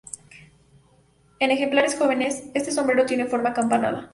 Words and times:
En 1.37 1.51
ejemplares 1.51 1.95
jóvenes, 1.95 2.45
este 2.55 2.71
sombrero 2.71 3.05
tiene 3.05 3.25
forma 3.25 3.49
acampanada. 3.51 4.09